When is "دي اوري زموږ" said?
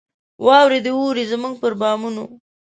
0.85-1.53